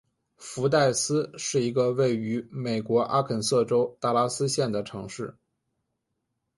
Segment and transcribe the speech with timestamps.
[0.35, 5.37] 福代斯是一个位于美国阿肯色州达拉斯县的城市。